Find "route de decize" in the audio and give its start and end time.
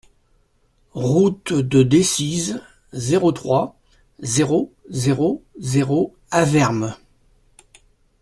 0.95-2.59